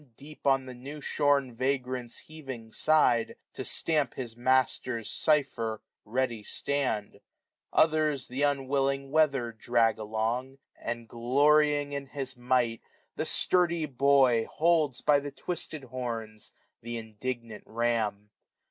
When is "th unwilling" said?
8.25-9.11